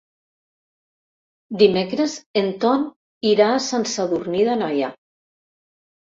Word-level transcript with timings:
Dimecres 1.63 2.15
en 2.41 2.49
Ton 2.65 2.87
irà 3.33 3.51
a 3.51 3.61
Sant 3.67 3.87
Sadurní 3.93 4.43
d'Anoia. 4.51 4.93